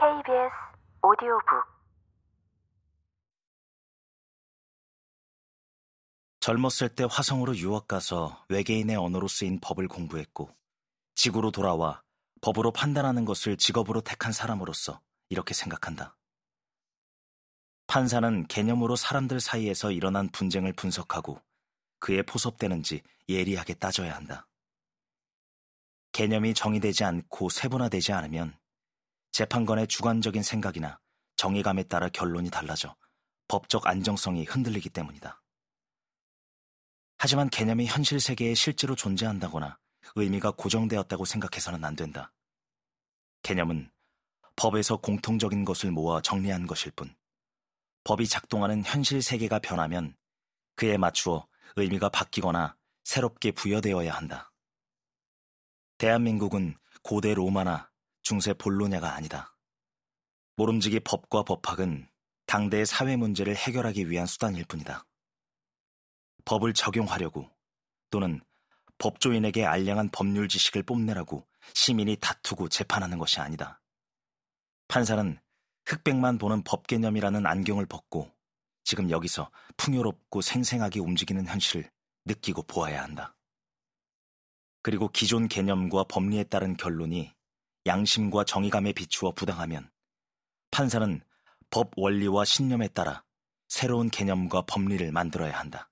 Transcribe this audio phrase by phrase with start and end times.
[0.00, 0.54] KBS
[1.02, 1.42] 오디오북
[6.38, 10.54] 젊었을 때 화성으로 유학 가서 외계인의 언어로 쓰인 법을 공부했고
[11.16, 12.04] 지구로 돌아와
[12.42, 15.00] 법으로 판단하는 것을 직업으로 택한 사람으로서
[15.30, 16.16] 이렇게 생각한다.
[17.88, 21.42] 판사는 개념으로 사람들 사이에서 일어난 분쟁을 분석하고
[21.98, 24.46] 그에 포섭되는지 예리하게 따져야 한다.
[26.12, 28.56] 개념이 정의되지 않고 세분화되지 않으면
[29.38, 30.98] 재판관의 주관적인 생각이나
[31.36, 32.96] 정의감에 따라 결론이 달라져
[33.46, 35.40] 법적 안정성이 흔들리기 때문이다.
[37.18, 39.78] 하지만 개념이 현실 세계에 실제로 존재한다거나
[40.16, 42.32] 의미가 고정되었다고 생각해서는 안 된다.
[43.44, 43.92] 개념은
[44.56, 47.14] 법에서 공통적인 것을 모아 정리한 것일 뿐,
[48.02, 50.16] 법이 작동하는 현실 세계가 변하면
[50.74, 54.50] 그에 맞추어 의미가 바뀌거나 새롭게 부여되어야 한다.
[55.98, 57.88] 대한민국은 고대 로마나
[58.28, 59.56] 중세 볼로냐가 아니다.
[60.56, 62.10] 모름지기 법과 법학은
[62.44, 65.06] 당대의 사회 문제를 해결하기 위한 수단일 뿐이다.
[66.44, 67.50] 법을 적용하려고
[68.10, 68.42] 또는
[68.98, 73.80] 법조인에게 알량한 법률 지식을 뽐내라고 시민이 다투고 재판하는 것이 아니다.
[74.88, 75.40] 판사는
[75.86, 78.30] 흑백만 보는 법 개념이라는 안경을 벗고
[78.84, 81.90] 지금 여기서 풍요롭고 생생하게 움직이는 현실을
[82.26, 83.34] 느끼고 보아야 한다.
[84.82, 87.37] 그리고 기존 개념과 법리에 따른 결론이
[87.88, 89.90] 양심과 정의감에 비추어 부당하면
[90.70, 91.20] 판사는
[91.70, 93.24] 법 원리와 신념에 따라
[93.66, 95.90] 새로운 개념과 법리를 만들어야 한다.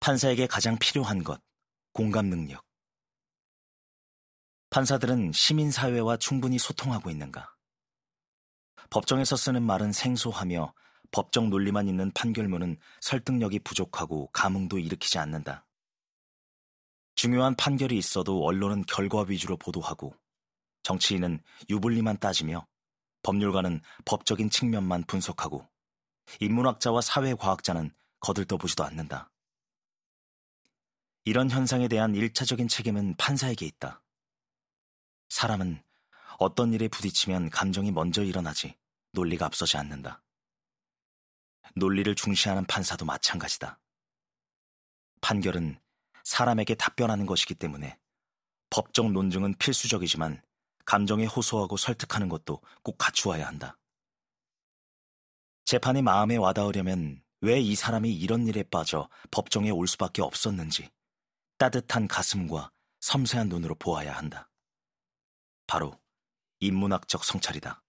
[0.00, 1.40] 판사에게 가장 필요한 것,
[1.92, 2.64] 공감 능력.
[4.70, 7.54] 판사들은 시민사회와 충분히 소통하고 있는가?
[8.90, 10.74] 법정에서 쓰는 말은 생소하며
[11.12, 15.66] 법적 논리만 있는 판결문은 설득력이 부족하고 감흥도 일으키지 않는다.
[17.22, 20.12] 중요한 판결이 있어도 언론은 결과 위주로 보도하고
[20.82, 22.66] 정치인은 유불리만 따지며
[23.22, 25.64] 법률가는 법적인 측면만 분석하고
[26.40, 29.30] 인문학자와 사회과학자는 거들떠보지도 않는다.
[31.24, 34.02] 이런 현상에 대한 일차적인 책임은 판사에게 있다.
[35.28, 35.80] 사람은
[36.40, 38.76] 어떤 일에 부딪히면 감정이 먼저 일어나지
[39.12, 40.24] 논리가 앞서지 않는다.
[41.76, 43.78] 논리를 중시하는 판사도 마찬가지다.
[45.20, 45.81] 판결은
[46.24, 47.98] 사람에게 답변하는 것이기 때문에
[48.70, 50.42] 법적 논증은 필수적이지만
[50.84, 53.78] 감정에 호소하고 설득하는 것도 꼭 갖추어야 한다.
[55.64, 60.88] 재판이 마음에 와닿으려면 왜 이 사람이 이런 일에 빠져 법정에 올 수밖에 없었는지
[61.58, 64.48] 따뜻한 가슴과 섬세한 눈으로 보아야 한다.
[65.66, 66.00] 바로
[66.60, 67.82] 인문학적 성찰이다.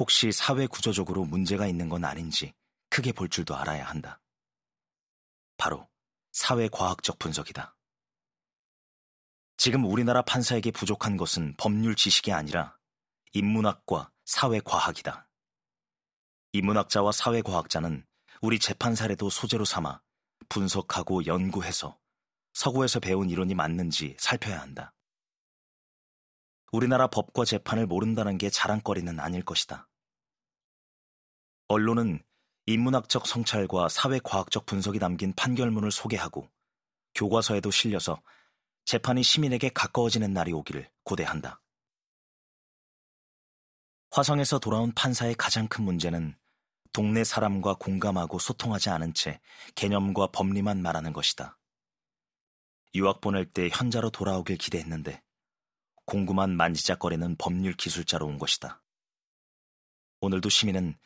[0.00, 2.52] 혹시 사회 구조적으로 문제가 있는 건 아닌지
[2.90, 4.20] 크게 볼 줄도 알아야 한다.
[5.56, 5.88] 바로
[6.34, 7.76] 사회과학적 분석이다.
[9.56, 12.76] 지금 우리나라 판사에게 부족한 것은 법률 지식이 아니라
[13.34, 15.28] 인문학과 사회과학이다.
[16.52, 18.04] 인문학자와 사회과학자는
[18.42, 20.02] 우리 재판 사례도 소재로 삼아
[20.48, 22.00] 분석하고 연구해서
[22.52, 24.92] 서구에서 배운 이론이 맞는지 살펴야 한다.
[26.72, 29.88] 우리나라 법과 재판을 모른다는 게 자랑거리는 아닐 것이다.
[31.68, 32.24] 언론은
[32.66, 36.48] 인문학적 성찰과 사회과학적 분석이 담긴 판결문을 소개하고
[37.14, 38.22] 교과서에도 실려서
[38.84, 41.60] 재판이 시민에게 가까워지는 날이 오기를 고대한다.
[44.10, 46.36] 화성에서 돌아온 판사의 가장 큰 문제는
[46.92, 49.40] 동네 사람과 공감하고 소통하지 않은 채
[49.74, 51.58] 개념과 법리만 말하는 것이다.
[52.94, 55.22] 유학 보낼 때 현자로 돌아오길 기대했는데
[56.06, 58.80] 공구만 만지작거리는 법률 기술자로 온 것이다.
[60.20, 60.96] 오늘도 시민은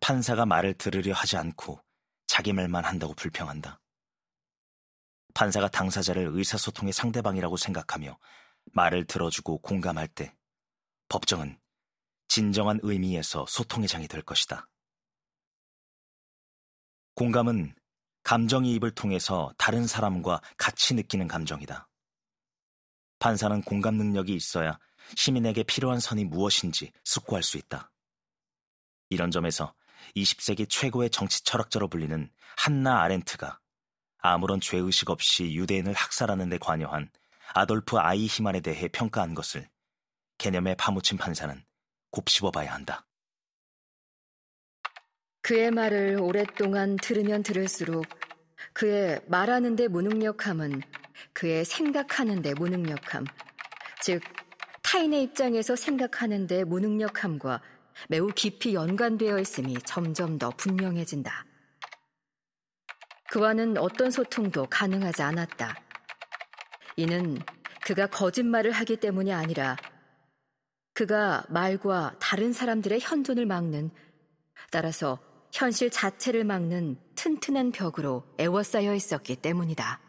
[0.00, 1.80] 판사가 말을 들으려 하지 않고
[2.26, 3.80] 자기 말만 한다고 불평한다.
[5.34, 8.18] 판사가 당사자를 의사소통의 상대방이라고 생각하며
[8.72, 10.34] 말을 들어주고 공감할 때
[11.08, 11.58] 법정은
[12.28, 14.66] 진정한 의미에서 소통의 장이 될 것이다.
[17.14, 17.74] 공감은
[18.24, 21.88] 감정이입을 통해서 다른 사람과 같이 느끼는 감정이다.
[23.18, 24.78] 판사는 공감 능력이 있어야
[25.16, 27.90] 시민에게 필요한 선이 무엇인지 숙고할 수 있다.
[29.10, 29.74] 이런 점에서
[30.16, 33.58] 20세기 최고의 정치 철학자로 불리는 한나 아렌트가
[34.18, 37.10] 아무런 죄의식 없이 유대인을 학살하는 데 관여한
[37.54, 39.68] 아돌프 아이히만에 대해 평가한 것을
[40.38, 41.64] 개념에 파묻힌 판사는
[42.10, 43.06] 곱씹어 봐야 한다.
[45.42, 48.04] 그의 말을 오랫동안 들으면 들을수록
[48.72, 50.82] 그의 말하는데 무능력함은
[51.32, 53.26] 그의 생각하는데 무능력함,
[54.02, 54.22] 즉
[54.82, 57.62] 타인의 입장에서 생각하는데 무능력함과
[58.08, 61.44] 매우 깊이 연관되어 있음이 점점 더 분명해진다.
[63.30, 65.74] 그와는 어떤 소통도 가능하지 않았다.
[66.96, 67.38] 이는
[67.84, 69.76] 그가 거짓말을 하기 때문이 아니라
[70.94, 73.90] 그가 말과 다른 사람들의 현존을 막는
[74.70, 75.18] 따라서
[75.52, 80.05] 현실 자체를 막는 튼튼한 벽으로 애워싸여 있었기 때문이다.